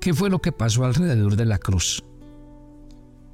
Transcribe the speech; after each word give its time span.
¿Qué 0.00 0.14
fue 0.14 0.30
lo 0.30 0.40
que 0.40 0.50
pasó 0.50 0.86
alrededor 0.86 1.36
de 1.36 1.44
la 1.44 1.58
cruz? 1.58 2.02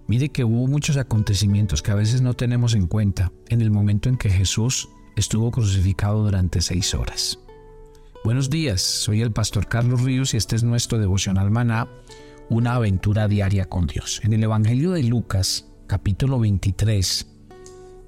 Mire 0.09 0.31
que 0.31 0.43
hubo 0.43 0.67
muchos 0.67 0.97
acontecimientos 0.97 1.81
que 1.81 1.93
a 1.93 1.95
veces 1.95 2.23
no 2.23 2.35
tenemos 2.35 2.75
en 2.75 2.89
cuenta 2.89 3.33
en 3.49 3.61
el 3.61 3.71
momento 3.71 4.09
en 4.09 4.17
que 4.17 4.31
Jesús 4.31 4.89
estuvo 5.15 5.53
crucificado 5.53 6.25
durante 6.25 6.61
seis 6.61 6.93
horas. 6.93 7.39
Buenos 8.25 8.51
días, 8.51 8.83
soy 8.83 9.23
el 9.23 9.31
pastor 9.31 9.69
Carlos 9.69 10.03
Ríos 10.03 10.35
y 10.35 10.39
este 10.39 10.57
es 10.57 10.65
nuestro 10.65 10.99
devocional 10.99 11.53
maná, 11.53 11.89
una 12.49 12.75
aventura 12.75 13.29
diaria 13.29 13.67
con 13.67 13.87
Dios. 13.87 14.21
En 14.25 14.33
el 14.33 14.43
Evangelio 14.43 14.91
de 14.91 15.05
Lucas, 15.05 15.69
capítulo 15.87 16.41
23, 16.41 17.29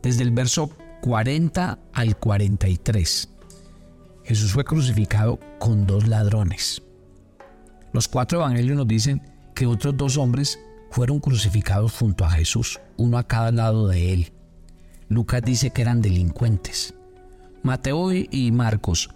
desde 0.02 0.25
el 0.25 0.32
verso 0.32 0.70
40 1.02 1.79
al 1.93 2.16
43, 2.16 3.29
Jesús 4.25 4.52
fue 4.52 4.64
crucificado 4.64 5.38
con 5.61 5.86
dos 5.86 6.09
ladrones. 6.09 6.82
Los 7.93 8.09
cuatro 8.09 8.39
evangelios 8.41 8.77
nos 8.77 8.89
dicen 8.89 9.23
que 9.55 9.66
otros 9.66 9.96
dos 9.96 10.16
hombres 10.16 10.59
fueron 10.91 11.20
crucificados 11.20 11.92
junto 11.92 12.24
a 12.24 12.30
Jesús, 12.30 12.80
uno 12.96 13.19
a 13.19 13.27
cada 13.27 13.52
lado 13.52 13.88
de 13.88 14.12
él. 14.12 14.33
Lucas 15.09 15.42
dice 15.42 15.70
que 15.70 15.83
eran 15.83 16.02
delincuentes. 16.02 16.95
Mateo 17.62 18.12
y 18.12 18.52
Marcos 18.52 19.10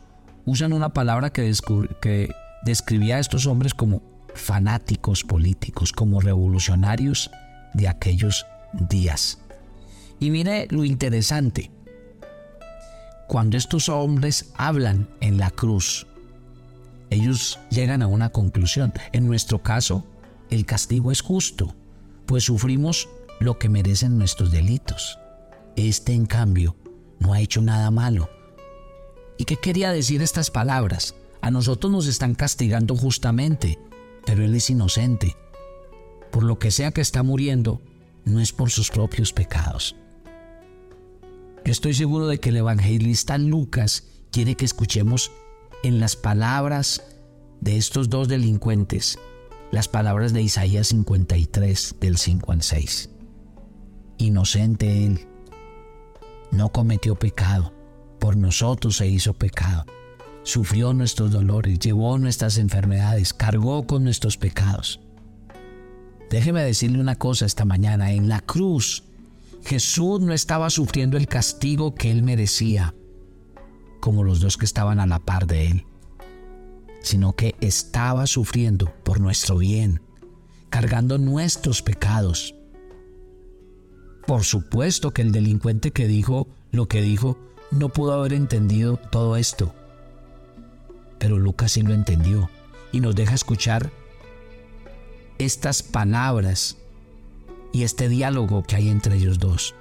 usan 0.44 0.72
una 0.72 0.92
palabra 0.92 1.30
que, 1.30 1.52
que 2.00 2.34
describía 2.64 3.16
a 3.16 3.20
estos 3.20 3.46
hombres 3.46 3.74
como 3.74 4.02
fanáticos 4.34 5.24
políticos, 5.24 5.92
como 5.92 6.20
revolucionarios 6.20 7.30
de 7.74 7.88
aquellos 7.88 8.46
días. 8.88 9.38
Y 10.18 10.30
mire 10.30 10.68
lo 10.70 10.84
interesante. 10.84 11.70
Cuando 13.28 13.56
estos 13.56 13.88
hombres 13.88 14.52
hablan 14.56 15.08
en 15.20 15.38
la 15.38 15.50
cruz, 15.50 16.06
ellos 17.12 17.58
llegan 17.70 18.02
a 18.02 18.06
una 18.06 18.30
conclusión. 18.30 18.92
En 19.12 19.26
nuestro 19.26 19.62
caso, 19.62 20.04
el 20.50 20.66
castigo 20.66 21.12
es 21.12 21.20
justo, 21.20 21.74
pues 22.26 22.44
sufrimos 22.44 23.08
lo 23.40 23.58
que 23.58 23.68
merecen 23.68 24.18
nuestros 24.18 24.50
delitos. 24.50 25.18
Este, 25.76 26.12
en 26.12 26.26
cambio, 26.26 26.76
no 27.18 27.32
ha 27.32 27.40
hecho 27.40 27.62
nada 27.62 27.90
malo 27.90 28.28
¿Y 29.42 29.44
qué 29.44 29.56
quería 29.56 29.90
decir 29.90 30.22
estas 30.22 30.52
palabras? 30.52 31.16
A 31.40 31.50
nosotros 31.50 31.90
nos 31.90 32.06
están 32.06 32.36
castigando 32.36 32.94
justamente, 32.94 33.76
pero 34.24 34.44
Él 34.44 34.54
es 34.54 34.70
inocente. 34.70 35.36
Por 36.30 36.44
lo 36.44 36.60
que 36.60 36.70
sea 36.70 36.92
que 36.92 37.00
está 37.00 37.24
muriendo, 37.24 37.80
no 38.24 38.38
es 38.38 38.52
por 38.52 38.70
sus 38.70 38.90
propios 38.90 39.32
pecados. 39.32 39.96
estoy 41.64 41.94
seguro 41.94 42.28
de 42.28 42.38
que 42.38 42.50
el 42.50 42.58
evangelista 42.58 43.36
Lucas 43.36 44.04
quiere 44.30 44.54
que 44.54 44.64
escuchemos 44.64 45.32
en 45.82 46.00
las 46.00 46.16
palabras 46.16 47.02
de 47.60 47.76
estos 47.76 48.08
dos 48.08 48.28
delincuentes 48.28 49.18
las 49.70 49.88
palabras 49.88 50.32
de 50.32 50.42
Isaías 50.42 50.88
53 50.88 51.96
del 52.00 52.18
5 52.18 52.52
al 52.52 52.62
6. 52.62 53.10
Inocente 54.18 55.06
Él, 55.06 55.26
no 56.50 56.68
cometió 56.68 57.14
pecado 57.14 57.72
por 58.22 58.36
nosotros 58.36 58.98
se 58.98 59.08
hizo 59.08 59.34
pecado. 59.34 59.84
Sufrió 60.44 60.92
nuestros 60.92 61.32
dolores, 61.32 61.80
llevó 61.80 62.18
nuestras 62.18 62.56
enfermedades, 62.56 63.34
cargó 63.34 63.84
con 63.84 64.04
nuestros 64.04 64.36
pecados. 64.36 65.00
Déjeme 66.30 66.62
decirle 66.62 67.00
una 67.00 67.16
cosa 67.16 67.46
esta 67.46 67.64
mañana. 67.64 68.12
En 68.12 68.28
la 68.28 68.40
cruz, 68.40 69.02
Jesús 69.64 70.20
no 70.20 70.32
estaba 70.32 70.70
sufriendo 70.70 71.16
el 71.16 71.26
castigo 71.26 71.96
que 71.96 72.12
él 72.12 72.22
merecía, 72.22 72.94
como 74.02 74.24
los 74.24 74.40
dos 74.40 74.56
que 74.56 74.64
estaban 74.64 74.98
a 74.98 75.06
la 75.06 75.20
par 75.20 75.46
de 75.46 75.68
él, 75.68 75.86
sino 77.02 77.36
que 77.36 77.54
estaba 77.60 78.26
sufriendo 78.26 78.92
por 79.04 79.20
nuestro 79.20 79.58
bien, 79.58 80.02
cargando 80.70 81.18
nuestros 81.18 81.82
pecados. 81.82 82.56
Por 84.26 84.42
supuesto 84.42 85.12
que 85.12 85.22
el 85.22 85.30
delincuente 85.30 85.92
que 85.92 86.08
dijo 86.08 86.48
lo 86.72 86.88
que 86.88 87.00
dijo 87.00 87.38
no 87.70 87.90
pudo 87.90 88.14
haber 88.14 88.32
entendido 88.32 88.96
todo 88.96 89.36
esto. 89.36 89.72
Pero 91.20 91.38
Lucas 91.38 91.70
sí 91.70 91.82
lo 91.82 91.94
entendió 91.94 92.50
y 92.90 92.98
nos 92.98 93.14
deja 93.14 93.36
escuchar 93.36 93.92
estas 95.38 95.84
palabras 95.84 96.76
y 97.72 97.84
este 97.84 98.08
diálogo 98.08 98.64
que 98.64 98.74
hay 98.74 98.88
entre 98.88 99.14
ellos 99.14 99.38
dos. 99.38 99.76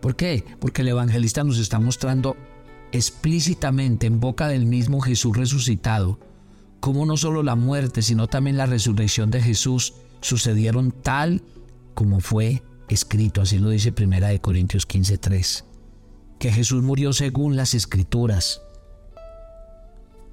¿Por 0.00 0.16
qué? 0.16 0.44
Porque 0.58 0.82
el 0.82 0.88
evangelista 0.88 1.44
nos 1.44 1.58
está 1.58 1.78
mostrando 1.78 2.36
explícitamente 2.92 4.06
en 4.06 4.20
boca 4.20 4.48
del 4.48 4.66
mismo 4.66 5.00
Jesús 5.00 5.36
resucitado 5.36 6.18
cómo 6.80 7.06
no 7.06 7.16
solo 7.16 7.42
la 7.42 7.56
muerte, 7.56 8.02
sino 8.02 8.26
también 8.26 8.56
la 8.56 8.66
resurrección 8.66 9.30
de 9.30 9.42
Jesús 9.42 9.94
sucedieron 10.20 10.92
tal 10.92 11.42
como 11.94 12.20
fue 12.20 12.62
escrito, 12.88 13.42
así 13.42 13.58
lo 13.58 13.68
dice 13.68 13.92
Primera 13.92 14.28
de 14.28 14.40
Corintios 14.40 14.86
15:3 14.86 15.64
que 16.40 16.50
Jesús 16.50 16.82
murió 16.82 17.12
según 17.12 17.54
las 17.54 17.74
escrituras. 17.74 18.62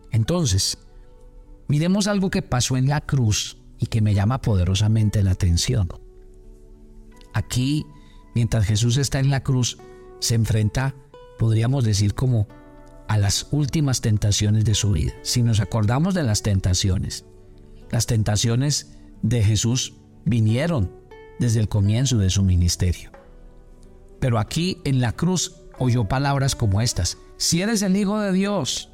Entonces, 0.09 0.77
miremos 1.67 2.07
algo 2.07 2.29
que 2.29 2.41
pasó 2.41 2.77
en 2.77 2.87
la 2.87 3.01
cruz 3.01 3.57
y 3.77 3.87
que 3.87 4.01
me 4.01 4.13
llama 4.13 4.41
poderosamente 4.41 5.21
la 5.21 5.31
atención. 5.31 5.89
Aquí, 7.33 7.85
mientras 8.33 8.65
Jesús 8.65 8.95
está 8.95 9.19
en 9.19 9.29
la 9.29 9.43
cruz, 9.43 9.77
se 10.19 10.35
enfrenta, 10.35 10.95
podríamos 11.37 11.83
decir, 11.83 12.13
como 12.13 12.47
a 13.07 13.17
las 13.17 13.47
últimas 13.51 14.01
tentaciones 14.01 14.65
de 14.65 14.75
su 14.75 14.91
vida. 14.91 15.13
Si 15.21 15.41
nos 15.41 15.59
acordamos 15.59 16.13
de 16.13 16.23
las 16.23 16.41
tentaciones, 16.41 17.25
las 17.89 18.05
tentaciones 18.05 18.97
de 19.21 19.43
Jesús 19.43 19.93
vinieron 20.25 20.91
desde 21.39 21.59
el 21.59 21.69
comienzo 21.69 22.17
de 22.17 22.29
su 22.29 22.43
ministerio. 22.43 23.11
Pero 24.19 24.39
aquí 24.39 24.81
en 24.83 24.99
la 24.99 25.13
cruz 25.13 25.55
oyó 25.79 26.05
palabras 26.05 26.55
como 26.55 26.81
estas. 26.81 27.17
Si 27.37 27.61
eres 27.61 27.81
el 27.81 27.95
Hijo 27.95 28.19
de 28.19 28.31
Dios, 28.31 28.89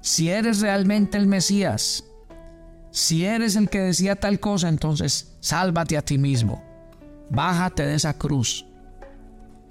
si 0.00 0.28
eres 0.28 0.60
realmente 0.60 1.16
el 1.16 1.26
Mesías, 1.26 2.04
si 2.90 3.24
eres 3.24 3.56
el 3.56 3.70
que 3.70 3.78
decía 3.78 4.16
tal 4.16 4.40
cosa, 4.40 4.68
entonces 4.68 5.36
sálvate 5.40 5.96
a 5.96 6.02
ti 6.02 6.18
mismo. 6.18 6.62
Bájate 7.30 7.86
de 7.86 7.94
esa 7.94 8.18
cruz. 8.18 8.66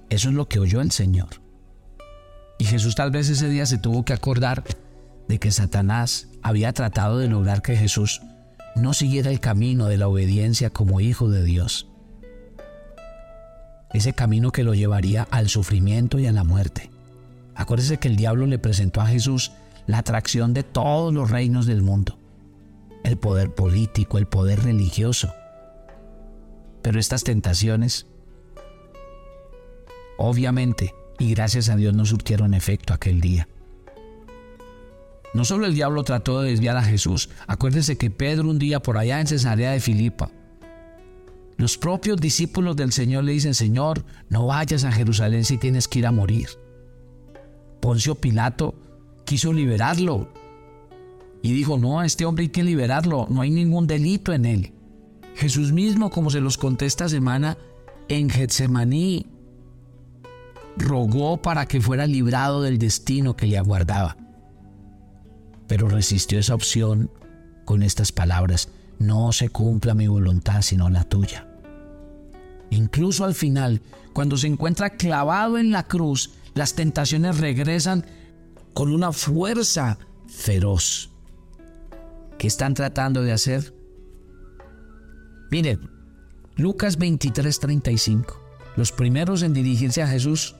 Eso 0.10 0.30
es 0.30 0.36
lo 0.36 0.48
que 0.48 0.60
oyó 0.60 0.82
el 0.82 0.92
Señor. 0.92 1.41
Y 2.62 2.66
Jesús 2.66 2.94
tal 2.94 3.10
vez 3.10 3.28
ese 3.28 3.50
día 3.50 3.66
se 3.66 3.80
tuvo 3.80 4.06
que 4.06 4.14
acordar 4.14 4.64
de 5.28 5.40
que 5.40 5.50
Satanás 5.50 6.28
había 6.44 6.72
tratado 6.74 7.18
de 7.18 7.28
lograr 7.28 7.64
que 7.64 7.76
Jesús 7.76 8.22
no 8.76 8.94
siguiera 8.94 9.32
el 9.32 9.40
camino 9.40 9.88
de 9.88 9.98
la 9.98 10.08
obediencia 10.08 10.70
como 10.70 11.02
hijo 11.02 11.28
de 11.32 11.44
Dios 11.44 11.88
ese 13.94 14.14
camino 14.14 14.52
que 14.52 14.64
lo 14.64 14.76
llevaría 14.76 15.28
al 15.32 15.50
sufrimiento 15.50 16.20
y 16.20 16.28
a 16.28 16.32
la 16.32 16.44
muerte. 16.44 16.92
Acuérdese 17.56 17.98
que 17.98 18.08
el 18.08 18.16
diablo 18.16 18.46
le 18.46 18.60
presentó 18.60 19.02
a 19.02 19.08
Jesús 19.08 19.52
la 19.88 19.98
atracción 19.98 20.54
de 20.54 20.62
todos 20.62 21.12
los 21.12 21.32
reinos 21.32 21.66
del 21.66 21.82
mundo, 21.82 22.20
el 23.04 23.18
poder 23.18 23.56
político, 23.56 24.20
el 24.20 24.28
poder 24.28 24.64
religioso. 24.64 25.34
Pero 26.84 27.00
estas 27.00 27.24
tentaciones, 27.24 28.06
obviamente, 30.18 30.94
y 31.22 31.34
gracias 31.34 31.70
a 31.70 31.76
Dios 31.76 31.94
no 31.94 32.06
surtieron 32.06 32.54
efecto 32.54 32.94
aquel 32.94 33.22
día. 33.22 33.48
No 35.34 35.46
solo 35.46 35.66
el 35.66 35.76
diablo 35.76 36.04
trató 36.04 36.42
de 36.42 36.50
desviar 36.50 36.76
a 36.76 36.84
Jesús, 36.84 37.30
acuérdese 37.48 37.98
que 37.98 38.10
Pedro 38.10 38.50
un 38.50 38.60
día 38.60 38.82
por 38.82 38.98
allá 38.98 39.22
en 39.22 39.28
Cesarea 39.28 39.72
de 39.72 39.80
Filipa 39.80 40.32
los 41.62 41.78
propios 41.78 42.20
discípulos 42.20 42.76
del 42.76 42.92
Señor 42.92 43.24
le 43.24 43.34
dicen, 43.34 43.54
Señor, 43.54 44.04
no 44.30 44.48
vayas 44.48 44.84
a 44.84 44.92
Jerusalén 44.92 45.46
si 45.46 45.60
tienes 45.60 45.88
que 45.88 46.00
ir 46.00 46.08
a 46.08 46.12
morir. 46.12 46.50
Poncio 47.80 48.16
Pilato 48.16 48.74
quiso 49.26 49.54
liberarlo 49.54 50.28
y 51.44 51.54
dijo, 51.54 51.78
no, 51.78 52.00
a 52.00 52.08
este 52.08 52.26
hombre 52.26 52.46
hay 52.46 52.50
que 52.50 52.64
liberarlo, 52.64 53.28
no 53.30 53.42
hay 53.42 53.52
ningún 53.52 53.86
delito 53.86 54.34
en 54.34 54.46
él. 54.46 54.74
Jesús 55.36 55.72
mismo, 55.72 56.10
como 56.10 56.32
se 56.32 56.42
los 56.42 56.58
conté 56.58 56.88
esta 56.88 57.08
semana, 57.08 57.60
en 58.10 58.32
Getsemaní, 58.32 59.28
rogó 60.78 61.42
para 61.42 61.66
que 61.66 61.82
fuera 61.82 62.08
librado 62.08 62.62
del 62.62 62.78
destino 62.78 63.36
que 63.36 63.48
le 63.48 63.58
aguardaba. 63.58 64.18
Pero 65.68 65.90
resistió 65.90 66.40
esa 66.40 66.56
opción 66.56 67.12
con 67.66 67.84
estas 67.84 68.12
palabras, 68.12 68.70
no 69.00 69.32
se 69.32 69.50
cumpla 69.50 69.94
mi 69.94 70.08
voluntad 70.08 70.62
sino 70.62 70.90
la 70.90 71.04
tuya. 71.04 71.48
Incluso 72.70 73.26
al 73.26 73.36
final, 73.36 73.82
cuando 74.14 74.38
se 74.38 74.48
encuentra 74.48 74.92
clavado 74.92 75.58
en 75.58 75.72
la 75.72 75.88
cruz, 75.88 76.32
las 76.54 76.74
tentaciones 76.74 77.38
regresan 77.38 78.06
con 78.74 78.94
una 78.94 79.12
fuerza 79.12 79.98
feroz. 80.28 81.10
¿Qué 82.38 82.48
están 82.48 82.74
tratando 82.74 83.22
de 83.22 83.34
hacer? 83.34 83.74
Miren, 85.52 85.90
Lucas 86.56 86.98
23:35. 86.98 88.40
Los 88.78 88.92
primeros 88.92 89.44
en 89.44 89.54
dirigirse 89.54 90.02
a 90.02 90.08
Jesús 90.08 90.56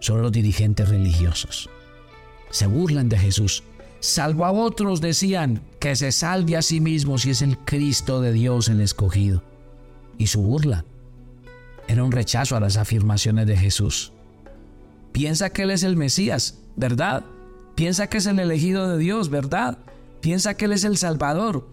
son 0.00 0.22
los 0.22 0.32
dirigentes 0.32 0.88
religiosos. 0.88 1.68
Se 2.50 2.66
burlan 2.66 3.08
de 3.08 3.18
Jesús, 3.18 3.62
salvo 4.00 4.44
a 4.44 4.52
otros, 4.52 5.00
decían, 5.00 5.60
que 5.80 5.96
se 5.96 6.12
salve 6.12 6.56
a 6.56 6.62
sí 6.62 6.80
mismo 6.80 7.18
si 7.18 7.30
es 7.30 7.42
el 7.42 7.58
Cristo 7.58 8.20
de 8.20 8.32
Dios 8.32 8.68
el 8.68 8.80
escogido. 8.80 9.42
Y 10.16 10.28
su 10.28 10.42
burla 10.42 10.84
era 11.86 12.04
un 12.04 12.12
rechazo 12.12 12.56
a 12.56 12.60
las 12.60 12.76
afirmaciones 12.76 13.46
de 13.46 13.56
Jesús. 13.56 14.12
Piensa 15.12 15.50
que 15.50 15.62
Él 15.62 15.70
es 15.70 15.82
el 15.82 15.96
Mesías, 15.96 16.58
¿verdad? 16.76 17.24
Piensa 17.74 18.08
que 18.08 18.18
es 18.18 18.26
el 18.26 18.38
elegido 18.38 18.88
de 18.88 18.98
Dios, 18.98 19.30
¿verdad? 19.30 19.78
Piensa 20.20 20.54
que 20.54 20.66
Él 20.66 20.72
es 20.72 20.84
el 20.84 20.96
Salvador. 20.96 21.68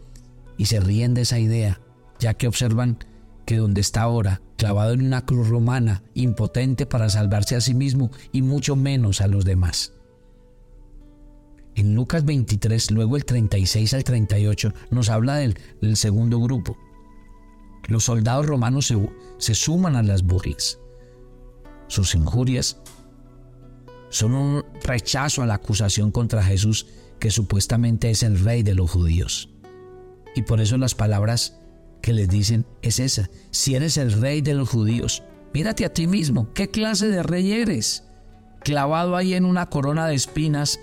Y 0.57 0.66
se 0.66 0.80
ríen 0.80 1.13
de 1.13 1.21
esa 1.21 1.39
idea, 1.39 1.81
ya 2.19 2.33
que 2.33 2.48
observan 2.48 2.98
que 3.45 3.57
donde 3.57 3.81
está 3.81 4.04
ahora, 4.04 4.42
clavado 4.57 4.94
en 4.94 5.06
una 5.06 5.25
cruz 5.25 5.48
romana, 5.50 6.04
impotente 6.13 6.86
para 6.86 7.10
salvarse 7.10 7.56
a 7.56 7.62
sí 7.62 7.74
mismo 7.74 8.12
y 8.31 8.42
mucho 8.42 8.75
menos 8.75 9.22
a 9.22 9.28
los 9.28 9.46
demás. 9.46 9.94
En 11.75 11.94
Lucas 11.94 12.24
23, 12.24 12.92
luego 12.92 13.18
el 13.18 13.25
36 13.25 13.94
al 13.94 14.04
38, 14.04 14.74
nos 14.92 15.10
habla 15.10 15.36
del, 15.36 15.57
segundo 15.96 16.40
grupo. 16.40 16.78
Los 17.88 18.06
soldados 18.06 18.46
romanos 18.46 18.88
se, 18.88 18.98
se 19.38 19.56
suman 19.56 19.96
a 19.98 20.04
las 20.04 20.24
burlas. 20.24 20.80
Sus 21.88 22.16
injurias 22.16 22.78
son 24.10 24.34
un 24.34 24.63
rechazo 24.84 25.44
a 25.44 25.46
la 25.46 25.56
acusación 25.56 26.12
contra 26.12 26.42
Jesús 26.42 26.88
que 27.19 27.30
supuestamente 27.30 28.10
es 28.10 28.24
el 28.24 28.40
rey 28.40 28.63
de 28.63 28.74
los 28.74 28.90
judíos. 28.90 29.50
Y 30.36 30.44
por 30.44 30.62
eso 30.62 30.78
las 30.78 30.96
palabras 30.96 31.60
que 32.06 32.13
les 32.13 32.30
dicen 32.30 32.68
es 32.84 33.00
esa. 33.00 33.31
Si 33.50 33.74
eres 33.74 33.98
el 33.98 34.12
rey 34.12 34.42
de 34.42 34.54
los 34.54 34.69
judíos, 34.69 35.24
mírate 35.56 35.86
a 35.86 35.92
ti 35.92 36.06
mismo. 36.06 36.54
¿Qué 36.54 36.69
clase 36.69 37.07
de 37.07 37.24
rey 37.24 37.52
eres? 37.52 38.04
Clavado 38.60 39.16
ahí 39.16 39.34
en 39.34 39.44
una 39.44 39.72
corona 39.72 40.06
de 40.06 40.13
espinas 40.13 40.80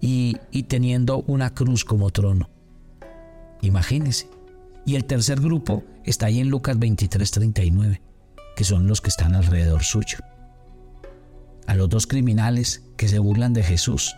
y, 0.00 0.36
y 0.52 0.62
teniendo 0.62 1.24
una 1.26 1.52
cruz 1.54 1.84
como 1.84 2.10
trono. 2.10 2.50
Imagínense. 3.62 4.28
Y 4.86 4.94
el 4.94 5.06
tercer 5.06 5.40
grupo 5.40 5.82
está 6.04 6.26
ahí 6.26 6.38
en 6.38 6.48
Lucas 6.48 6.78
23, 6.78 7.28
39, 7.28 8.00
que 8.54 8.62
son 8.62 8.86
los 8.86 9.00
que 9.00 9.08
están 9.08 9.34
alrededor 9.34 9.82
suyo 9.82 10.18
a 11.66 11.74
los 11.74 11.88
dos 11.88 12.06
criminales 12.06 12.84
que 12.96 13.08
se 13.08 13.18
burlan 13.18 13.54
de 13.54 13.64
Jesús. 13.64 14.14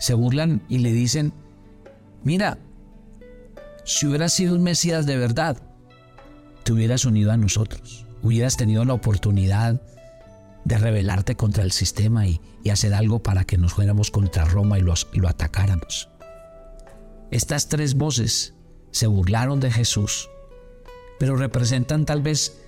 Se 0.00 0.14
burlan 0.14 0.60
y 0.68 0.78
le 0.78 0.92
dicen, 0.92 1.32
mira, 2.24 2.58
si 3.84 4.06
hubieras 4.06 4.32
sido 4.32 4.54
un 4.54 4.62
Mesías 4.62 5.06
de 5.06 5.16
verdad, 5.16 5.56
te 6.62 6.72
hubieras 6.72 7.04
unido 7.04 7.32
a 7.32 7.36
nosotros, 7.36 8.06
hubieras 8.22 8.56
tenido 8.56 8.84
la 8.84 8.94
oportunidad 8.94 9.80
de 10.64 10.78
rebelarte 10.78 11.34
contra 11.34 11.64
el 11.64 11.72
sistema 11.72 12.26
y, 12.26 12.40
hacer 12.70 12.94
algo 12.94 13.20
para 13.20 13.44
que 13.44 13.58
nos 13.58 13.72
fuéramos 13.72 14.12
contra 14.12 14.44
Roma 14.44 14.78
y, 14.78 14.82
y 14.82 15.18
lo 15.18 15.28
atacáramos. 15.28 16.08
Estas 17.32 17.68
tres 17.68 17.94
voces 17.94 18.54
se 18.92 19.08
burlaron 19.08 19.58
de 19.58 19.72
Jesús, 19.72 20.30
pero 21.18 21.34
representan 21.34 22.06
tal 22.06 22.22
vez 22.22 22.62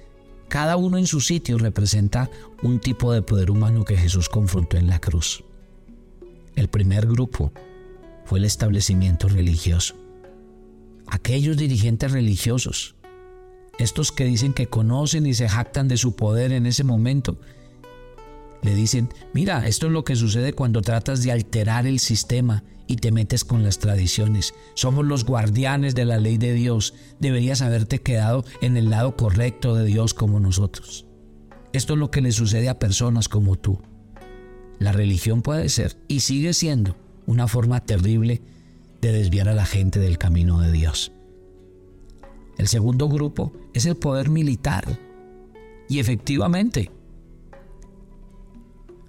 cada 0.49 0.77
uno 0.77 0.99
en 0.99 1.07
su 1.07 1.21
sitio 1.21 1.59
representa 1.59 2.29
un 2.63 2.81
tipo 2.81 3.13
de 3.13 3.23
poder 3.23 3.51
humano 3.51 3.85
que 3.85 3.97
Jesús 3.97 4.29
confrontó 4.29 4.77
en 4.77 4.89
la 4.89 5.01
cruz. 5.01 5.45
El 6.57 6.69
primer 6.69 7.07
grupo 7.07 7.53
fue 8.25 8.41
el 8.41 8.45
establecimiento 8.45 9.29
religioso. 9.29 10.04
Aquellos 11.07 11.57
dirigentes 11.57 12.13
religiosos, 12.13 12.95
estos 13.79 14.13
que 14.13 14.25
dicen 14.25 14.53
que 14.53 14.67
conocen 14.67 15.27
y 15.27 15.35
se 15.35 15.49
jactan 15.49 15.89
de 15.89 15.97
su 15.97 16.17
poder 16.17 16.53
en 16.53 16.67
ese 16.67 16.85
momento, 16.85 17.39
le 18.63 18.75
dicen, 18.75 19.11
mira, 19.35 19.67
esto 19.67 19.87
es 19.87 19.93
lo 19.93 20.05
que 20.05 20.17
sucede 20.17 20.55
cuando 20.55 20.81
tratas 20.81 21.23
de 21.23 21.33
alterar 21.33 21.87
el 21.87 21.99
sistema 21.99 22.65
y 22.87 22.97
te 22.97 23.13
metes 23.13 23.45
con 23.45 23.63
las 23.63 23.79
tradiciones. 23.79 24.55
Somos 24.75 25.05
los 25.05 25.25
guardianes 25.25 25.95
de 25.95 26.05
la 26.05 26.19
ley 26.19 26.39
de 26.39 26.55
Dios. 26.55 26.95
Deberías 27.21 27.63
haberte 27.63 28.01
quedado 28.01 28.45
en 28.63 28.77
el 28.77 28.91
lado 28.91 29.17
correcto 29.17 29.75
de 29.75 29.85
Dios 29.85 30.15
como 30.15 30.41
nosotros. 30.41 31.07
Esto 31.73 31.95
es 31.95 31.99
lo 31.99 32.11
que 32.11 32.21
le 32.21 32.33
sucede 32.33 32.69
a 32.69 32.79
personas 32.79 33.29
como 33.29 33.57
tú. 33.57 33.83
La 34.79 34.93
religión 34.93 35.43
puede 35.43 35.69
ser 35.69 35.97
y 36.09 36.21
sigue 36.21 36.55
siendo 36.55 36.97
una 37.27 37.49
forma 37.49 37.85
terrible 37.85 38.43
de 39.05 39.19
desviar 39.19 39.49
a 39.49 39.55
la 39.55 39.67
gente 39.67 40.01
del 40.01 40.17
camino 40.17 40.61
de 40.61 40.73
Dios. 40.73 41.13
El 42.57 42.69
segundo 42.69 43.09
grupo 43.09 43.53
es 43.75 43.85
el 43.85 43.97
poder 43.97 44.31
militar. 44.31 44.99
Y 45.89 45.99
efectivamente, 45.99 46.91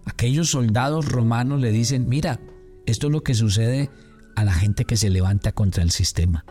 aquellos 0.05 0.49
soldados 0.49 1.07
romanos 1.07 1.61
le 1.61 1.71
dicen, 1.71 2.09
mira, 2.09 2.39
esto 2.85 3.07
es 3.07 3.13
lo 3.13 3.23
que 3.23 3.33
sucede 3.33 3.89
a 4.35 4.43
la 4.43 4.53
gente 4.53 4.83
que 4.83 4.97
se 4.97 5.09
levanta 5.09 5.53
contra 5.53 5.83
el 5.83 5.91
sistema. 5.91 6.45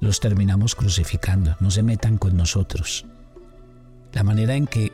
Los 0.00 0.20
terminamos 0.20 0.74
crucificando, 0.74 1.56
no 1.60 1.70
se 1.70 1.82
metan 1.82 2.18
con 2.18 2.36
nosotros. 2.36 3.06
La 4.12 4.22
manera 4.22 4.56
en 4.56 4.66
que 4.66 4.92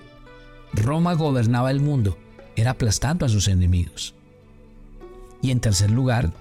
Roma 0.73 1.15
gobernaba 1.15 1.71
el 1.71 1.81
mundo 1.81 2.17
era 2.55 2.73
aplastando 2.73 3.27
a 3.27 3.29
sus 3.29 3.49
enemigos. 3.49 4.15
Y 5.43 5.51
en 5.51 5.61
tercer 5.61 5.91
lugar, 5.91 6.33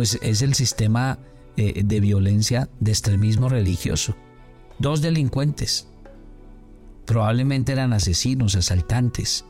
pues 0.00 0.18
es 0.22 0.40
el 0.40 0.54
sistema 0.54 1.18
eh, 1.58 1.82
de 1.84 2.00
violencia 2.00 2.70
de 2.80 2.90
extremismo 2.90 3.50
religioso. 3.50 4.16
Dos 4.78 5.02
delincuentes, 5.02 5.88
probablemente 7.04 7.72
eran 7.72 7.92
asesinos, 7.92 8.54
asaltantes. 8.54 9.44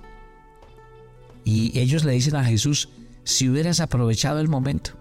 Y 1.45 1.79
ellos 1.79 2.03
le 2.03 2.15
dicen 2.15 2.35
a 2.35 2.43
Jesús, 2.43 2.89
si 3.23 3.49
hubieras 3.49 3.79
aprovechado 3.79 4.41
el 4.41 4.49
momento, 4.49 4.95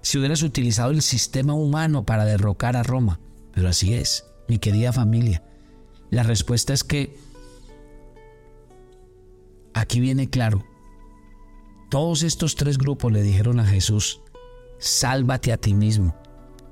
si 0.00 0.18
hubieras 0.18 0.44
utilizado 0.44 0.92
el 0.92 1.02
sistema 1.02 1.54
humano 1.54 2.04
para 2.04 2.24
derrocar 2.24 2.76
a 2.76 2.84
Roma. 2.84 3.18
Pero 3.52 3.68
así 3.68 3.94
es, 3.94 4.26
mi 4.46 4.60
querida 4.60 4.92
familia. 4.92 5.42
La 6.08 6.22
respuesta 6.22 6.72
es 6.72 6.84
que 6.84 7.18
aquí 9.74 9.98
viene 9.98 10.30
claro. 10.30 10.64
Todos 11.90 12.22
estos 12.22 12.54
tres 12.54 12.78
grupos 12.78 13.10
le 13.10 13.20
dijeron 13.20 13.58
a 13.58 13.66
Jesús, 13.66 14.22
sálvate 14.78 15.52
a 15.52 15.56
ti 15.56 15.74
mismo 15.74 16.14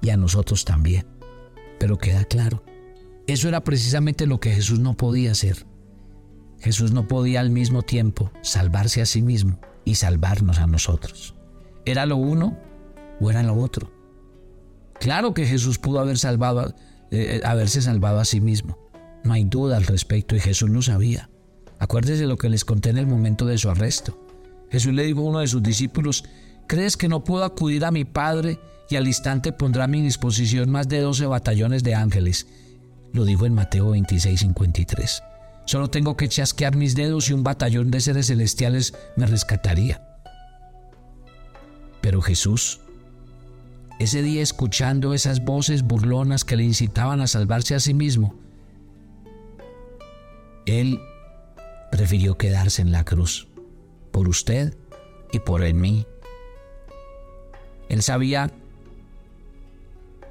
y 0.00 0.10
a 0.10 0.16
nosotros 0.16 0.64
también. 0.64 1.08
Pero 1.80 1.98
queda 1.98 2.22
claro, 2.22 2.62
eso 3.26 3.48
era 3.48 3.64
precisamente 3.64 4.28
lo 4.28 4.38
que 4.38 4.52
Jesús 4.52 4.78
no 4.78 4.96
podía 4.96 5.32
hacer. 5.32 5.66
Jesús 6.60 6.92
no 6.92 7.08
podía 7.08 7.40
al 7.40 7.50
mismo 7.50 7.82
tiempo 7.82 8.30
salvarse 8.42 9.02
a 9.02 9.06
sí 9.06 9.20
mismo 9.20 9.58
y 9.84 9.96
salvarnos 9.96 10.60
a 10.60 10.68
nosotros. 10.68 11.34
¿Era 11.84 12.06
lo 12.06 12.16
uno 12.16 12.56
o 13.20 13.28
era 13.28 13.42
lo 13.42 13.56
otro? 13.56 13.90
Claro 15.00 15.34
que 15.34 15.46
Jesús 15.46 15.80
pudo 15.80 15.98
haber 15.98 16.18
salvado, 16.18 16.76
eh, 17.10 17.40
haberse 17.44 17.82
salvado 17.82 18.20
a 18.20 18.24
sí 18.24 18.40
mismo. 18.40 18.78
No 19.24 19.32
hay 19.32 19.42
duda 19.42 19.78
al 19.78 19.84
respecto 19.86 20.36
y 20.36 20.40
Jesús 20.40 20.70
lo 20.70 20.80
sabía. 20.80 21.28
Acuérdese 21.80 22.26
lo 22.26 22.36
que 22.36 22.48
les 22.48 22.64
conté 22.64 22.90
en 22.90 22.98
el 22.98 23.08
momento 23.08 23.46
de 23.46 23.58
su 23.58 23.68
arresto. 23.68 24.27
Jesús 24.70 24.92
le 24.92 25.04
dijo 25.04 25.20
a 25.20 25.24
uno 25.24 25.38
de 25.40 25.46
sus 25.46 25.62
discípulos, 25.62 26.24
¿crees 26.66 26.96
que 26.96 27.08
no 27.08 27.24
puedo 27.24 27.44
acudir 27.44 27.84
a 27.84 27.90
mi 27.90 28.04
Padre 28.04 28.58
y 28.90 28.96
al 28.96 29.06
instante 29.06 29.52
pondrá 29.52 29.84
a 29.84 29.88
mi 29.88 30.02
disposición 30.02 30.70
más 30.70 30.88
de 30.88 31.00
12 31.00 31.26
batallones 31.26 31.82
de 31.82 31.94
ángeles? 31.94 32.46
Lo 33.12 33.24
dijo 33.24 33.46
en 33.46 33.54
Mateo 33.54 33.90
26, 33.90 34.40
53. 34.40 35.22
Solo 35.64 35.88
tengo 35.88 36.16
que 36.16 36.28
chasquear 36.28 36.76
mis 36.76 36.94
dedos 36.94 37.28
y 37.28 37.34
un 37.34 37.42
batallón 37.42 37.90
de 37.90 38.00
seres 38.00 38.28
celestiales 38.28 38.94
me 39.16 39.26
rescataría. 39.26 40.02
Pero 42.00 42.22
Jesús, 42.22 42.80
ese 43.98 44.22
día 44.22 44.42
escuchando 44.42 45.12
esas 45.12 45.44
voces 45.44 45.82
burlonas 45.82 46.44
que 46.44 46.56
le 46.56 46.64
incitaban 46.64 47.20
a 47.20 47.26
salvarse 47.26 47.74
a 47.74 47.80
sí 47.80 47.94
mismo, 47.94 48.34
Él 50.64 51.00
prefirió 51.90 52.38
quedarse 52.38 52.82
en 52.82 52.92
la 52.92 53.04
cruz, 53.04 53.47
por 54.18 54.28
usted 54.28 54.74
y 55.30 55.38
por 55.38 55.62
en 55.62 55.80
mí. 55.80 56.04
Él 57.88 58.02
sabía 58.02 58.50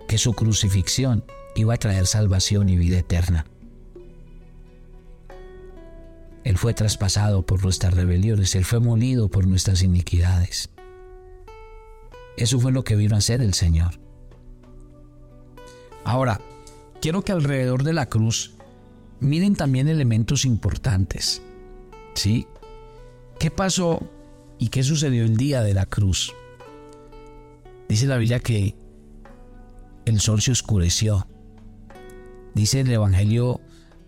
que 0.10 0.18
su 0.18 0.34
crucifixión 0.34 1.24
iba 1.56 1.74
a 1.74 1.78
traer 1.78 2.06
salvación 2.06 2.68
y 2.68 2.76
vida 2.76 2.98
eterna. 2.98 3.46
Él 6.44 6.58
fue 6.58 6.74
traspasado 6.74 7.46
por 7.46 7.64
nuestras 7.64 7.94
rebeliones, 7.94 8.56
Él 8.56 8.66
fue 8.66 8.82
molido 8.82 9.30
por 9.30 9.48
nuestras 9.48 9.82
iniquidades. 9.82 10.70
Eso 12.36 12.60
fue 12.60 12.74
lo 12.74 12.84
que 12.84 12.98
vino 12.98 13.16
a 13.16 13.20
hacer 13.20 13.42
el 13.42 13.54
Señor. 13.54 14.02
Ahora, 16.04 16.42
quiero 17.00 17.22
que 17.22 17.32
alrededor 17.32 17.84
de 17.84 17.94
la 17.94 18.10
cruz 18.10 18.52
miren 19.22 19.56
también 19.56 19.88
elementos 19.88 20.44
importantes. 20.44 21.42
¿Sí? 22.16 22.48
¿Qué 23.40 23.52
pasó 23.52 24.02
y 24.58 24.70
qué 24.70 24.82
sucedió 24.82 25.24
el 25.24 25.38
día 25.38 25.62
de 25.62 25.76
la 25.76 25.86
cruz? 25.86 26.34
Dice 27.88 28.08
la 28.08 28.18
Biblia 28.18 28.40
que 28.40 28.76
el 30.06 30.20
sol 30.20 30.42
se 30.42 30.52
oscureció. 30.52 31.28
Dice 32.56 32.80
el 32.80 32.92
Evangelio 32.92 33.62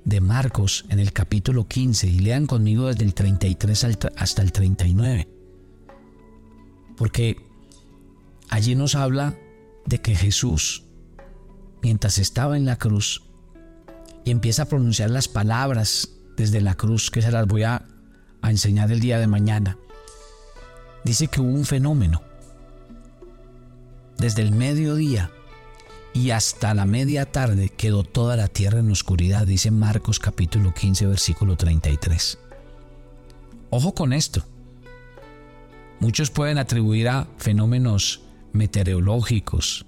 de 0.04 0.20
Marcos 0.20 0.86
en 0.90 1.00
el 1.00 1.14
capítulo 1.14 1.68
15 1.68 2.08
y 2.08 2.20
lean 2.20 2.48
conmigo 2.48 2.88
desde 2.88 3.06
el 3.06 3.14
33 3.14 3.86
hasta 4.16 4.42
el 4.42 4.52
39. 4.52 5.28
Porque 6.98 7.38
allí 8.50 8.74
nos 8.74 8.96
habla 8.96 9.38
de 9.86 10.02
que 10.02 10.16
Jesús, 10.16 10.86
mientras 11.84 12.18
estaba 12.18 12.58
en 12.58 12.66
la 12.66 12.78
cruz, 12.78 13.24
y 14.26 14.32
empieza 14.32 14.64
a 14.64 14.66
pronunciar 14.66 15.12
las 15.12 15.28
palabras 15.28 16.10
desde 16.36 16.62
la 16.62 16.76
cruz, 16.76 17.12
que 17.12 17.22
se 17.22 17.32
las 17.32 17.48
voy 17.48 17.64
a, 17.64 17.88
a 18.42 18.52
enseñar 18.52 18.92
el 18.92 19.00
día 19.00 19.20
de 19.20 19.28
mañana, 19.28 19.78
dice 21.04 21.28
que 21.28 21.42
hubo 21.42 21.50
un 21.50 21.66
fenómeno. 21.66 22.22
Desde 24.18 24.42
el 24.42 24.52
mediodía 24.52 25.32
y 26.14 26.32
hasta 26.32 26.74
la 26.74 26.86
media 26.86 27.26
tarde 27.26 27.70
quedó 27.70 28.04
toda 28.04 28.36
la 28.36 28.48
tierra 28.48 28.80
en 28.80 28.92
oscuridad, 28.92 29.48
dice 29.48 29.72
Marcos 29.72 30.20
capítulo 30.20 30.74
15, 30.74 31.06
versículo 31.06 31.56
33. 31.56 32.38
Ojo 33.70 33.94
con 33.94 34.14
esto. 34.14 34.44
Muchos 36.00 36.32
pueden 36.32 36.58
atribuir 36.58 37.10
a 37.10 37.28
fenómenos 37.38 38.22
meteorológicos, 38.54 39.86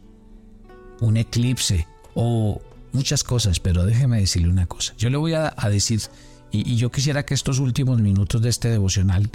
un 1.00 1.18
eclipse 1.18 1.88
o 2.14 2.62
muchas 2.92 3.24
cosas, 3.24 3.60
pero 3.60 3.86
déjeme 3.86 4.20
decirle 4.20 4.50
una 4.50 4.68
cosa. 4.68 4.94
Yo 4.98 5.10
le 5.10 5.18
voy 5.18 5.34
a, 5.34 5.54
decir, 5.70 6.02
y, 6.52 6.76
yo 6.76 6.92
quisiera 6.92 7.26
que 7.26 7.34
estos 7.34 7.60
últimos 7.60 8.02
minutos 8.02 8.42
de 8.42 8.50
este 8.50 8.70
devocional 8.70 9.30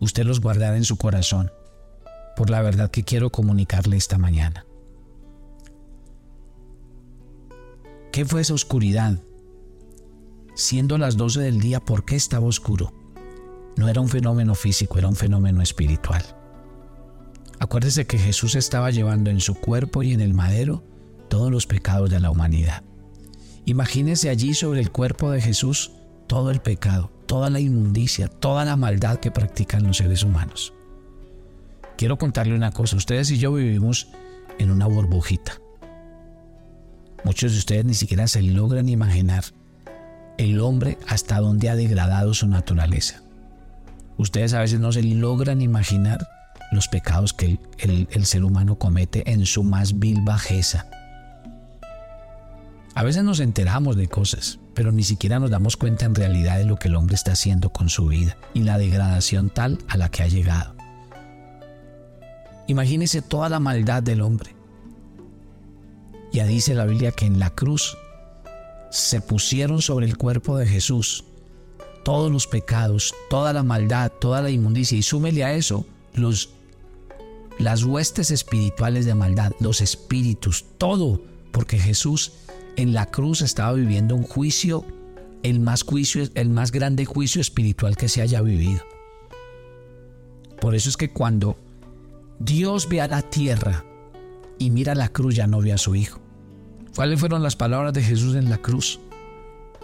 usted 0.00 0.24
los 0.24 0.40
guardara 0.40 0.76
en 0.76 0.84
su 0.84 0.96
corazón, 0.96 1.50
por 2.36 2.50
la 2.50 2.62
verdad 2.62 2.90
que 2.90 3.04
quiero 3.04 3.30
comunicarle 3.30 3.96
esta 3.96 4.18
mañana. 4.18 4.66
¿Qué 8.12 8.24
fue 8.24 8.42
esa 8.42 8.54
oscuridad? 8.54 9.18
Siendo 10.54 10.98
las 10.98 11.16
12 11.16 11.40
del 11.40 11.60
día, 11.60 11.80
¿por 11.80 12.04
qué 12.04 12.16
estaba 12.16 12.46
oscuro? 12.46 12.92
No 13.76 13.88
era 13.88 14.00
un 14.00 14.08
fenómeno 14.08 14.54
físico, 14.54 14.98
era 14.98 15.08
un 15.08 15.16
fenómeno 15.16 15.62
espiritual. 15.62 16.22
Acuérdese 17.58 18.06
que 18.06 18.18
Jesús 18.18 18.54
estaba 18.54 18.90
llevando 18.90 19.30
en 19.30 19.40
su 19.40 19.54
cuerpo 19.54 20.02
y 20.02 20.12
en 20.12 20.20
el 20.20 20.34
madero 20.34 20.84
todos 21.28 21.50
los 21.50 21.66
pecados 21.66 22.10
de 22.10 22.20
la 22.20 22.30
humanidad. 22.30 22.84
Imagínese 23.64 24.28
allí 24.28 24.54
sobre 24.54 24.80
el 24.80 24.92
cuerpo 24.92 25.30
de 25.30 25.40
Jesús 25.40 25.92
todo 26.34 26.50
el 26.50 26.60
pecado, 26.60 27.12
toda 27.26 27.48
la 27.48 27.60
inmundicia, 27.60 28.26
toda 28.26 28.64
la 28.64 28.74
maldad 28.74 29.20
que 29.20 29.30
practican 29.30 29.84
los 29.84 29.98
seres 29.98 30.24
humanos. 30.24 30.72
Quiero 31.96 32.18
contarle 32.18 32.56
una 32.56 32.72
cosa, 32.72 32.96
ustedes 32.96 33.30
y 33.30 33.38
yo 33.38 33.52
vivimos 33.52 34.08
en 34.58 34.72
una 34.72 34.86
burbujita. 34.86 35.60
Muchos 37.22 37.52
de 37.52 37.58
ustedes 37.58 37.84
ni 37.84 37.94
siquiera 37.94 38.26
se 38.26 38.42
logran 38.42 38.88
imaginar 38.88 39.44
el 40.36 40.58
hombre 40.58 40.98
hasta 41.06 41.38
dónde 41.38 41.70
ha 41.70 41.76
degradado 41.76 42.34
su 42.34 42.48
naturaleza. 42.48 43.22
Ustedes 44.18 44.54
a 44.54 44.58
veces 44.58 44.80
no 44.80 44.90
se 44.90 45.04
logran 45.04 45.62
imaginar 45.62 46.26
los 46.72 46.88
pecados 46.88 47.32
que 47.32 47.60
el, 47.78 48.08
el 48.10 48.26
ser 48.26 48.42
humano 48.42 48.76
comete 48.76 49.30
en 49.30 49.46
su 49.46 49.62
más 49.62 50.00
vil 50.00 50.20
bajeza. 50.22 50.88
A 52.96 53.04
veces 53.04 53.22
nos 53.22 53.38
enteramos 53.38 53.94
de 53.94 54.08
cosas, 54.08 54.58
pero 54.74 54.92
ni 54.92 55.02
siquiera 55.02 55.38
nos 55.38 55.50
damos 55.50 55.76
cuenta 55.76 56.04
en 56.04 56.14
realidad 56.14 56.58
de 56.58 56.64
lo 56.64 56.76
que 56.76 56.88
el 56.88 56.96
hombre 56.96 57.14
está 57.14 57.32
haciendo 57.32 57.70
con 57.70 57.88
su 57.88 58.06
vida 58.06 58.36
y 58.52 58.60
la 58.60 58.78
degradación 58.78 59.50
tal 59.50 59.78
a 59.88 59.96
la 59.96 60.10
que 60.10 60.22
ha 60.22 60.28
llegado. 60.28 60.74
Imagínese 62.66 63.22
toda 63.22 63.48
la 63.48 63.60
maldad 63.60 64.02
del 64.02 64.20
hombre. 64.20 64.54
Ya 66.32 66.46
dice 66.46 66.74
la 66.74 66.86
Biblia 66.86 67.12
que 67.12 67.26
en 67.26 67.38
la 67.38 67.50
cruz 67.50 67.96
se 68.90 69.20
pusieron 69.20 69.82
sobre 69.82 70.06
el 70.06 70.16
cuerpo 70.16 70.56
de 70.56 70.66
Jesús 70.66 71.24
todos 72.04 72.30
los 72.30 72.46
pecados, 72.46 73.14
toda 73.30 73.52
la 73.52 73.62
maldad, 73.62 74.12
toda 74.20 74.42
la 74.42 74.50
inmundicia 74.50 74.96
y 74.98 75.02
súmele 75.02 75.44
a 75.44 75.54
eso 75.54 75.86
los 76.12 76.50
las 77.58 77.84
huestes 77.84 78.30
espirituales 78.30 79.06
de 79.06 79.14
maldad, 79.14 79.52
los 79.60 79.80
espíritus, 79.80 80.64
todo, 80.76 81.22
porque 81.52 81.78
Jesús 81.78 82.32
en 82.76 82.94
la 82.94 83.06
cruz 83.06 83.42
estaba 83.42 83.72
viviendo 83.72 84.14
un 84.14 84.22
juicio, 84.22 84.84
el 85.42 85.60
más 85.60 85.82
juicio, 85.82 86.28
el 86.34 86.50
más 86.50 86.72
grande 86.72 87.04
juicio 87.04 87.40
espiritual 87.40 87.96
que 87.96 88.08
se 88.08 88.22
haya 88.22 88.40
vivido. 88.42 88.82
Por 90.60 90.74
eso 90.74 90.88
es 90.88 90.96
que 90.96 91.12
cuando 91.12 91.58
Dios 92.38 92.88
ve 92.88 93.00
a 93.00 93.08
la 93.08 93.22
tierra 93.22 93.84
y 94.58 94.70
mira 94.70 94.94
la 94.94 95.08
cruz 95.08 95.34
ya 95.34 95.46
no 95.46 95.60
ve 95.60 95.72
a 95.72 95.78
su 95.78 95.94
hijo. 95.94 96.20
¿Cuáles 96.94 97.18
fueron 97.18 97.42
las 97.42 97.56
palabras 97.56 97.92
de 97.92 98.02
Jesús 98.02 98.36
en 98.36 98.48
la 98.48 98.58
cruz? 98.58 99.00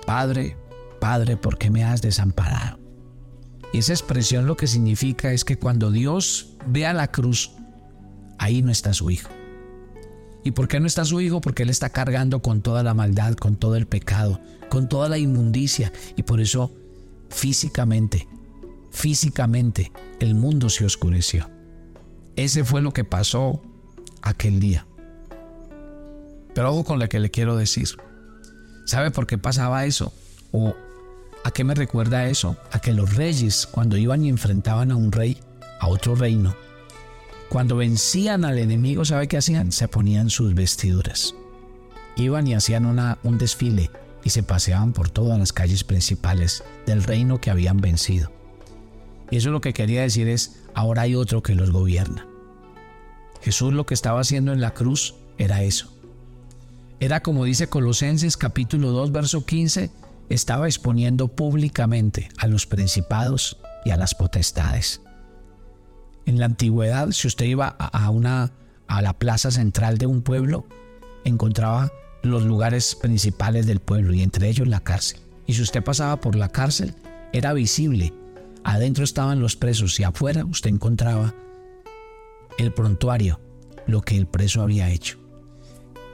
Padre, 0.06 0.56
Padre, 1.00 1.36
¿por 1.36 1.58
qué 1.58 1.70
me 1.70 1.84
has 1.84 2.02
desamparado? 2.02 2.78
Y 3.72 3.78
esa 3.78 3.92
expresión 3.92 4.46
lo 4.46 4.56
que 4.56 4.66
significa 4.66 5.32
es 5.32 5.44
que 5.44 5.58
cuando 5.58 5.90
Dios 5.90 6.56
ve 6.66 6.86
a 6.86 6.92
la 6.92 7.10
cruz, 7.10 7.52
ahí 8.38 8.62
no 8.62 8.70
está 8.70 8.92
su 8.92 9.10
hijo. 9.10 9.30
¿Y 10.42 10.52
por 10.52 10.68
qué 10.68 10.80
no 10.80 10.86
está 10.86 11.04
su 11.04 11.20
hijo? 11.20 11.40
Porque 11.40 11.64
él 11.64 11.70
está 11.70 11.90
cargando 11.90 12.40
con 12.40 12.62
toda 12.62 12.82
la 12.82 12.94
maldad, 12.94 13.34
con 13.34 13.56
todo 13.56 13.76
el 13.76 13.86
pecado, 13.86 14.40
con 14.70 14.88
toda 14.88 15.08
la 15.08 15.18
inmundicia. 15.18 15.92
Y 16.16 16.22
por 16.22 16.40
eso 16.40 16.72
físicamente, 17.28 18.26
físicamente, 18.90 19.92
el 20.18 20.34
mundo 20.34 20.68
se 20.68 20.84
oscureció. 20.84 21.50
Ese 22.36 22.64
fue 22.64 22.80
lo 22.80 22.92
que 22.92 23.04
pasó 23.04 23.62
aquel 24.22 24.60
día. 24.60 24.86
Pero 26.54 26.70
ojo 26.70 26.84
con 26.84 26.98
lo 26.98 27.08
que 27.08 27.20
le 27.20 27.30
quiero 27.30 27.56
decir. 27.56 27.88
¿Sabe 28.86 29.10
por 29.10 29.26
qué 29.26 29.38
pasaba 29.38 29.84
eso? 29.84 30.12
¿O 30.52 30.74
a 31.44 31.50
qué 31.52 31.64
me 31.64 31.74
recuerda 31.74 32.26
eso? 32.26 32.56
A 32.72 32.80
que 32.80 32.92
los 32.92 33.14
reyes, 33.14 33.68
cuando 33.70 33.96
iban 33.96 34.24
y 34.24 34.28
enfrentaban 34.28 34.90
a 34.90 34.96
un 34.96 35.12
rey, 35.12 35.38
a 35.80 35.88
otro 35.88 36.14
reino, 36.14 36.54
cuando 37.50 37.76
vencían 37.76 38.44
al 38.44 38.58
enemigo, 38.58 39.04
¿sabe 39.04 39.26
qué 39.26 39.36
hacían? 39.36 39.72
Se 39.72 39.88
ponían 39.88 40.30
sus 40.30 40.54
vestiduras. 40.54 41.34
Iban 42.14 42.46
y 42.46 42.54
hacían 42.54 42.86
una, 42.86 43.18
un 43.24 43.38
desfile 43.38 43.90
y 44.22 44.30
se 44.30 44.44
paseaban 44.44 44.92
por 44.92 45.10
todas 45.10 45.36
las 45.36 45.52
calles 45.52 45.82
principales 45.82 46.62
del 46.86 47.02
reino 47.02 47.40
que 47.40 47.50
habían 47.50 47.78
vencido. 47.78 48.30
Y 49.32 49.36
eso 49.38 49.50
lo 49.50 49.60
que 49.60 49.72
quería 49.72 50.02
decir 50.02 50.28
es, 50.28 50.60
ahora 50.74 51.02
hay 51.02 51.16
otro 51.16 51.42
que 51.42 51.56
los 51.56 51.72
gobierna. 51.72 52.24
Jesús 53.42 53.72
lo 53.72 53.84
que 53.84 53.94
estaba 53.94 54.20
haciendo 54.20 54.52
en 54.52 54.60
la 54.60 54.72
cruz 54.72 55.16
era 55.36 55.64
eso. 55.64 55.92
Era 57.00 57.20
como 57.20 57.44
dice 57.44 57.68
Colosenses 57.68 58.36
capítulo 58.36 58.92
2, 58.92 59.10
verso 59.10 59.44
15, 59.44 59.90
estaba 60.28 60.68
exponiendo 60.68 61.26
públicamente 61.26 62.28
a 62.38 62.46
los 62.46 62.66
principados 62.66 63.56
y 63.84 63.90
a 63.90 63.96
las 63.96 64.14
potestades. 64.14 65.00
En 66.30 66.38
la 66.38 66.46
antigüedad, 66.46 67.10
si 67.10 67.26
usted 67.26 67.46
iba 67.46 67.66
a 67.66 68.08
una 68.08 68.52
a 68.86 69.02
la 69.02 69.18
plaza 69.18 69.50
central 69.50 69.98
de 69.98 70.06
un 70.06 70.22
pueblo, 70.22 70.64
encontraba 71.24 71.90
los 72.22 72.44
lugares 72.44 72.94
principales 72.94 73.66
del 73.66 73.80
pueblo 73.80 74.14
y 74.14 74.22
entre 74.22 74.48
ellos 74.48 74.68
la 74.68 74.78
cárcel. 74.78 75.18
Y 75.48 75.54
si 75.54 75.62
usted 75.62 75.82
pasaba 75.82 76.20
por 76.20 76.36
la 76.36 76.48
cárcel, 76.48 76.94
era 77.32 77.52
visible. 77.52 78.14
Adentro 78.62 79.02
estaban 79.02 79.40
los 79.40 79.56
presos 79.56 79.98
y 79.98 80.04
afuera 80.04 80.44
usted 80.44 80.70
encontraba 80.70 81.34
el 82.58 82.72
prontuario, 82.72 83.40
lo 83.88 84.00
que 84.00 84.16
el 84.16 84.28
preso 84.28 84.62
había 84.62 84.88
hecho. 84.88 85.18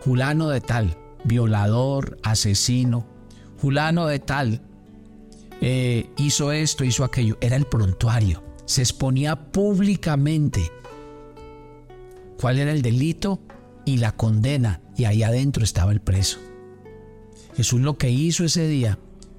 Julano 0.01 0.49
de 0.49 0.63
tal, 0.63 0.97
violador, 1.25 2.17
asesino, 2.23 3.07
Julano 3.61 4.07
de 4.07 4.19
tal, 4.19 4.63
eh, 5.61 6.09
hizo 6.17 6.53
esto, 6.53 6.85
hizo 6.85 7.05
aquello, 7.05 7.37
era 7.43 7.57
el 7.57 7.67
prontuario, 7.67 8.46
se 8.67 8.83
exponía 8.83 9.51
públicamente 9.53 10.71
cuál 12.39 12.59
era 12.59 12.73
el 12.73 12.83
delito 12.83 13.41
y 13.85 13.99
la 13.99 14.13
condena, 14.13 14.81
y 14.97 15.05
ahí 15.05 15.23
adentro 15.23 15.65
estaba 15.65 15.93
el 15.93 16.01
preso. 16.01 16.39
Jesús 17.57 17.81
lo 17.81 17.97
que 17.97 18.11
hizo 18.11 18.45
ese 18.45 18.67
día 18.69 18.99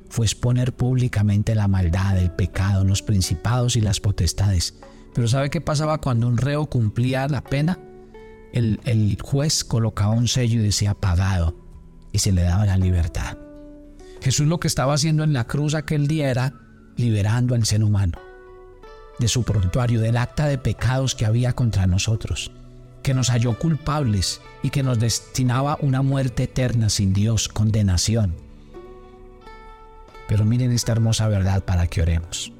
fue 0.09 0.25
exponer 0.25 0.73
públicamente 0.73 1.53
la 1.53 1.67
maldad, 1.67 2.17
el 2.17 2.31
pecado, 2.31 2.83
los 2.83 3.03
principados 3.03 3.75
y 3.75 3.81
las 3.81 3.99
potestades 3.99 4.73
pero 5.17 5.27
¿sabe 5.27 5.49
qué 5.49 5.61
pasaba 5.61 5.99
cuando 5.99 6.27
un 6.27 6.37
reo 6.37 6.67
cumplía 6.67 7.27
la 7.27 7.43
pena? 7.43 7.79
El, 8.53 8.79
el 8.85 9.17
juez 9.19 9.63
colocaba 9.63 10.11
un 10.11 10.27
sello 10.27 10.59
y 10.59 10.65
decía 10.65 10.93
pagado 10.93 11.57
y 12.11 12.19
se 12.19 12.31
le 12.31 12.43
daba 12.43 12.67
la 12.67 12.77
libertad. 12.77 13.35
Jesús 14.21 14.45
lo 14.45 14.59
que 14.59 14.67
estaba 14.67 14.93
haciendo 14.93 15.23
en 15.23 15.33
la 15.33 15.47
cruz 15.47 15.73
aquel 15.73 16.05
día 16.07 16.29
era 16.29 16.53
liberando 16.97 17.55
al 17.55 17.65
ser 17.65 17.83
humano 17.83 18.19
de 19.19 19.27
su 19.27 19.43
prontuario, 19.43 19.99
del 20.01 20.17
acta 20.17 20.45
de 20.47 20.57
pecados 20.57 21.15
que 21.15 21.25
había 21.25 21.53
contra 21.53 21.87
nosotros, 21.87 22.51
que 23.03 23.13
nos 23.13 23.29
halló 23.29 23.57
culpables 23.57 24.41
y 24.63 24.69
que 24.69 24.83
nos 24.83 24.99
destinaba 24.99 25.77
una 25.81 26.01
muerte 26.01 26.43
eterna 26.43 26.89
sin 26.89 27.13
Dios, 27.13 27.47
condenación. 27.47 28.35
Pero 30.27 30.45
miren 30.45 30.71
esta 30.71 30.91
hermosa 30.91 31.27
verdad 31.27 31.63
para 31.63 31.87
que 31.87 32.01
oremos. 32.01 32.51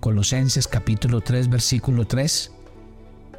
Colosenses 0.00 0.66
capítulo 0.66 1.20
3 1.20 1.48
versículo 1.48 2.06
3 2.06 2.50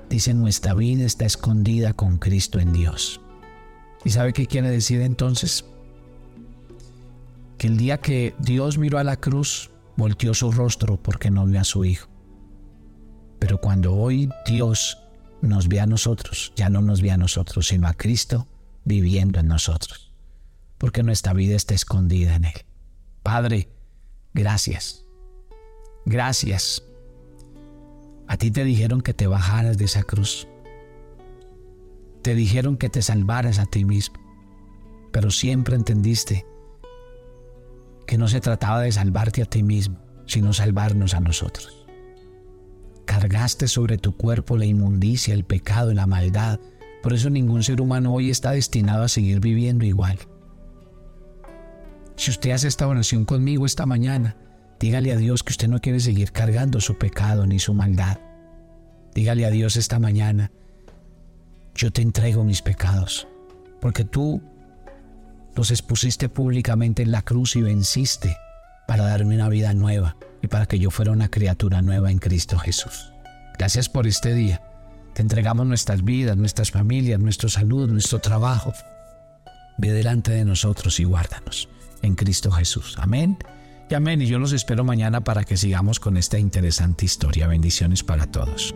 dice 0.09 0.33
nuestra 0.33 0.73
vida 0.73 1.05
está 1.05 1.25
escondida 1.25 1.93
con 1.93 2.17
Cristo 2.17 2.59
en 2.59 2.71
Dios. 2.71 3.19
¿Y 4.05 4.11
sabe 4.11 4.31
qué 4.33 4.47
quiere 4.47 4.69
decir 4.69 5.01
entonces? 5.01 5.65
Que 7.57 7.67
el 7.67 7.77
día 7.77 7.99
que 7.99 8.33
Dios 8.39 8.77
miró 8.77 8.97
a 8.97 9.03
la 9.03 9.17
cruz, 9.17 9.71
volteó 9.95 10.33
su 10.33 10.51
rostro 10.51 10.97
porque 10.97 11.31
no 11.31 11.45
vio 11.45 11.59
a 11.59 11.63
su 11.63 11.83
hijo. 11.83 12.12
Pero 13.43 13.57
cuando 13.57 13.93
hoy 13.93 14.29
Dios 14.45 15.03
nos 15.41 15.67
ve 15.67 15.81
a 15.81 15.85
nosotros, 15.85 16.53
ya 16.55 16.69
no 16.69 16.81
nos 16.81 17.01
ve 17.01 17.11
a 17.11 17.17
nosotros, 17.17 17.67
sino 17.67 17.89
a 17.89 17.93
Cristo 17.93 18.47
viviendo 18.85 19.37
en 19.41 19.49
nosotros. 19.49 20.13
Porque 20.77 21.03
nuestra 21.03 21.33
vida 21.33 21.53
está 21.57 21.73
escondida 21.73 22.35
en 22.35 22.45
Él. 22.45 22.53
Padre, 23.21 23.67
gracias. 24.33 25.03
Gracias. 26.05 26.83
A 28.29 28.37
ti 28.37 28.49
te 28.49 28.63
dijeron 28.63 29.01
que 29.01 29.13
te 29.13 29.27
bajaras 29.27 29.77
de 29.77 29.85
esa 29.85 30.03
cruz. 30.03 30.47
Te 32.21 32.35
dijeron 32.35 32.77
que 32.77 32.87
te 32.87 33.01
salvaras 33.01 33.59
a 33.59 33.65
ti 33.65 33.83
mismo. 33.83 34.15
Pero 35.11 35.31
siempre 35.31 35.75
entendiste 35.75 36.45
que 38.07 38.17
no 38.17 38.29
se 38.29 38.39
trataba 38.39 38.79
de 38.79 38.93
salvarte 38.93 39.41
a 39.41 39.45
ti 39.45 39.63
mismo, 39.63 39.97
sino 40.27 40.53
salvarnos 40.53 41.13
a 41.13 41.19
nosotros. 41.19 41.82
Cargaste 43.05 43.67
sobre 43.67 43.97
tu 43.97 44.15
cuerpo 44.15 44.57
la 44.57 44.65
inmundicia, 44.65 45.33
el 45.33 45.43
pecado 45.43 45.91
y 45.91 45.95
la 45.95 46.07
maldad. 46.07 46.59
Por 47.01 47.13
eso 47.13 47.29
ningún 47.29 47.63
ser 47.63 47.81
humano 47.81 48.13
hoy 48.13 48.29
está 48.29 48.51
destinado 48.51 49.03
a 49.03 49.09
seguir 49.09 49.39
viviendo 49.39 49.85
igual. 49.85 50.19
Si 52.15 52.31
usted 52.31 52.51
hace 52.51 52.67
esta 52.67 52.87
oración 52.87 53.25
conmigo 53.25 53.65
esta 53.65 53.85
mañana, 53.85 54.37
dígale 54.79 55.11
a 55.11 55.17
Dios 55.17 55.43
que 55.43 55.51
usted 55.51 55.67
no 55.67 55.79
quiere 55.79 55.99
seguir 55.99 56.31
cargando 56.31 56.79
su 56.79 56.97
pecado 56.97 57.45
ni 57.45 57.59
su 57.59 57.73
maldad. 57.73 58.19
Dígale 59.13 59.45
a 59.45 59.51
Dios 59.51 59.75
esta 59.75 59.99
mañana, 59.99 60.51
yo 61.75 61.91
te 61.91 62.01
entrego 62.01 62.43
mis 62.43 62.61
pecados, 62.61 63.27
porque 63.81 64.05
tú 64.05 64.41
los 65.55 65.71
expusiste 65.71 66.29
públicamente 66.29 67.03
en 67.03 67.11
la 67.11 67.21
cruz 67.21 67.55
y 67.55 67.61
venciste 67.61 68.37
para 68.87 69.05
darme 69.05 69.35
una 69.35 69.49
vida 69.49 69.73
nueva 69.73 70.15
y 70.43 70.47
para 70.47 70.65
que 70.67 70.77
yo 70.77 70.91
fuera 70.91 71.11
una 71.11 71.29
criatura 71.29 71.81
nueva 71.81 72.11
en 72.11 72.19
Cristo 72.19 72.59
Jesús. 72.59 73.13
Gracias 73.57 73.87
por 73.87 74.05
este 74.05 74.35
día. 74.35 74.61
Te 75.13 75.21
entregamos 75.21 75.65
nuestras 75.65 76.03
vidas, 76.03 76.35
nuestras 76.35 76.69
familias, 76.69 77.19
nuestro 77.19 77.47
salud, 77.47 77.89
nuestro 77.89 78.19
trabajo. 78.19 78.73
Ve 79.77 79.91
delante 79.91 80.33
de 80.33 80.43
nosotros 80.43 80.99
y 80.99 81.05
guárdanos 81.05 81.69
en 82.01 82.15
Cristo 82.15 82.51
Jesús. 82.51 82.95
Amén. 82.99 83.37
Y 83.89 83.93
amén. 83.93 84.21
Y 84.21 84.27
yo 84.27 84.37
los 84.37 84.51
espero 84.51 84.83
mañana 84.83 85.23
para 85.23 85.45
que 85.45 85.55
sigamos 85.55 86.01
con 86.01 86.17
esta 86.17 86.37
interesante 86.37 87.05
historia. 87.05 87.47
Bendiciones 87.47 88.03
para 88.03 88.27
todos. 88.27 88.75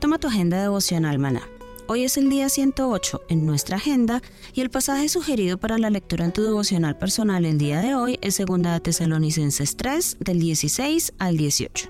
Toma 0.00 0.18
tu 0.18 0.28
agenda 0.28 0.60
devocional, 0.60 1.18
maná. 1.18 1.57
Hoy 1.90 2.04
es 2.04 2.18
el 2.18 2.28
día 2.28 2.50
108 2.50 3.22
en 3.30 3.46
nuestra 3.46 3.78
agenda 3.78 4.20
y 4.52 4.60
el 4.60 4.68
pasaje 4.68 5.08
sugerido 5.08 5.56
para 5.56 5.78
la 5.78 5.88
lectura 5.88 6.26
en 6.26 6.34
tu 6.34 6.42
devocional 6.42 6.98
personal 6.98 7.46
el 7.46 7.56
día 7.56 7.80
de 7.80 7.94
hoy 7.94 8.18
es 8.20 8.36
2 8.36 8.60
de 8.60 8.80
Tesalonicenses 8.80 9.74
3 9.74 10.18
del 10.20 10.38
16 10.38 11.14
al 11.18 11.38
18. 11.38 11.88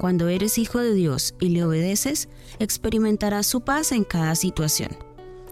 Cuando 0.00 0.26
eres 0.26 0.58
hijo 0.58 0.80
de 0.80 0.94
Dios 0.94 1.36
y 1.38 1.50
le 1.50 1.62
obedeces, 1.62 2.28
experimentarás 2.58 3.46
su 3.46 3.60
paz 3.60 3.92
en 3.92 4.02
cada 4.02 4.34
situación. 4.34 4.90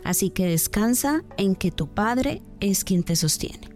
Así 0.02 0.31
que 0.31 0.47
descansa 0.47 1.23
en 1.37 1.54
que 1.54 1.71
tu 1.71 1.87
Padre 1.87 2.42
es 2.59 2.83
quien 2.83 3.04
te 3.04 3.14
sostiene. 3.14 3.69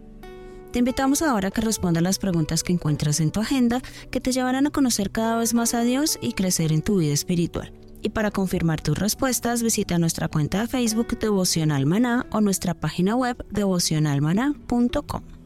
Te 0.73 0.79
invitamos 0.79 1.21
ahora 1.21 1.47
a 1.47 1.51
que 1.51 1.61
respondas 1.61 2.03
las 2.03 2.19
preguntas 2.19 2.61
que 2.61 2.73
encuentras 2.73 3.21
en 3.21 3.31
tu 3.31 3.39
agenda 3.39 3.81
que 4.11 4.19
te 4.19 4.33
llevarán 4.33 4.67
a 4.67 4.71
conocer 4.71 5.11
cada 5.11 5.37
vez 5.37 5.53
más 5.53 5.73
a 5.73 5.83
Dios 5.83 6.19
y 6.21 6.33
crecer 6.33 6.73
en 6.73 6.81
tu 6.81 6.97
vida 6.97 7.13
espiritual. 7.13 7.71
Y 8.01 8.09
para 8.09 8.31
confirmar 8.31 8.81
tus 8.81 8.97
respuestas, 8.97 9.63
visita 9.63 9.97
nuestra 9.97 10.27
cuenta 10.27 10.61
de 10.61 10.67
Facebook 10.67 11.17
Devocional 11.19 11.85
o 12.31 12.41
nuestra 12.41 12.73
página 12.73 13.15
web 13.15 13.45
devocionalmaná.com. 13.51 15.36